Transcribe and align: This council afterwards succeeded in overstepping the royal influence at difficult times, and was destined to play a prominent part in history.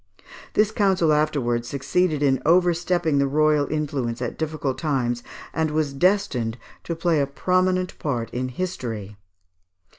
This 0.53 0.71
council 0.71 1.13
afterwards 1.13 1.67
succeeded 1.67 2.23
in 2.23 2.41
overstepping 2.43 3.19
the 3.19 3.27
royal 3.27 3.67
influence 3.67 4.19
at 4.19 4.35
difficult 4.35 4.79
times, 4.79 5.21
and 5.53 5.69
was 5.69 5.93
destined 5.93 6.57
to 6.85 6.95
play 6.95 7.19
a 7.21 7.27
prominent 7.27 7.99
part 7.99 8.31
in 8.31 8.49
history. 8.49 9.17